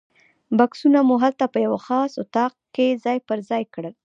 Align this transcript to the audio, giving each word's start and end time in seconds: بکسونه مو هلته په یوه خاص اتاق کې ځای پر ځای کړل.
بکسونه 0.57 0.99
مو 1.07 1.15
هلته 1.23 1.45
په 1.53 1.57
یوه 1.65 1.79
خاص 1.85 2.11
اتاق 2.23 2.53
کې 2.75 2.87
ځای 3.03 3.17
پر 3.27 3.37
ځای 3.49 3.63
کړل. 3.73 3.93